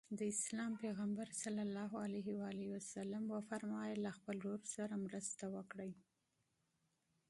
[0.17, 1.43] د اسلام پیغمبر ص
[3.33, 5.91] وفرمایل له خپل ورور سره مرسته وکړئ.